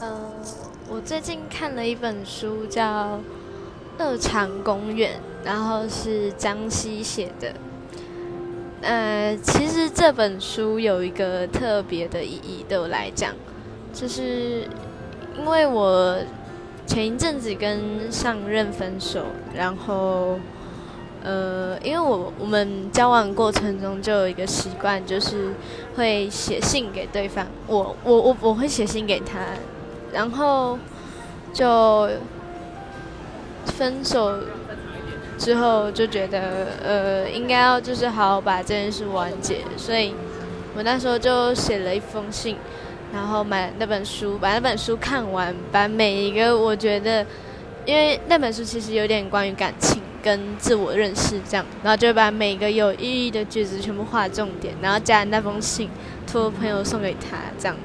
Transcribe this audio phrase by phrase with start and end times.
[0.00, 0.30] 呃，
[0.88, 2.84] 我最近看了一本书，叫
[3.98, 7.52] 《二长公园》，然后是张希写的。
[8.82, 13.34] 呃，其实这本书有一个特别的意义，对我来讲，
[13.92, 14.68] 就是
[15.36, 16.16] 因为我
[16.86, 19.24] 前一阵子跟上任分手，
[19.54, 20.38] 然后。
[21.20, 25.52] 呃，因为我我们交往过程中就有一个习惯，就是
[25.96, 27.44] 会写信给对方。
[27.66, 29.40] 我我我我会写信给他，
[30.12, 30.78] 然后
[31.52, 32.08] 就
[33.66, 34.38] 分手
[35.36, 39.58] 之后就觉得呃，应该要就是好好把这件事完结。
[39.76, 40.14] 所以
[40.76, 42.56] 我那时候就写了一封信，
[43.12, 47.24] 然后买那本书，把那本书看完，把每一个我觉得，
[47.84, 50.02] 因为那本书其实有点关于感情。
[50.20, 55.88] 跟自我认识这样，然后就把每个有意义的句子全部画重点，然后加那封信，
[56.26, 57.76] 托朋友送给他这样。